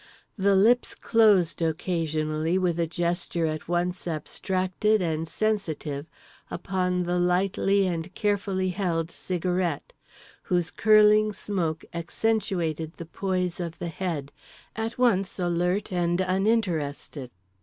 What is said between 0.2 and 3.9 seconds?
The lips closed occasionally with a gesture at